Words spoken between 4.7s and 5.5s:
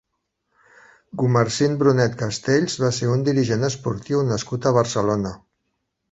Barcelona.